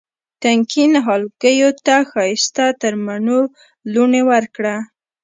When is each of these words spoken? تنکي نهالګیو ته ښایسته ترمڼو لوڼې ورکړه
تنکي 0.41 0.85
نهالګیو 0.93 1.69
ته 1.85 1.95
ښایسته 2.09 2.65
ترمڼو 2.81 3.39
لوڼې 3.93 4.21
ورکړه 4.31 4.75